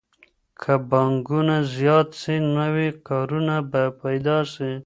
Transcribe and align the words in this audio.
که 0.61 0.73
پانګونه 0.89 1.57
زیاته 1.75 2.15
سي 2.21 2.35
نوي 2.57 2.89
کارونه 3.07 3.55
به 3.71 3.83
پیدا 4.01 4.37
سي. 4.53 4.71